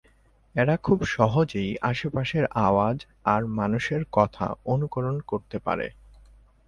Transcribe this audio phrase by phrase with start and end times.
[0.55, 2.97] এরা খুব সহজেই আশেপাশের আওয়াজ
[3.25, 5.87] আর মানুষের কথা অনুকরণ করতে পারে।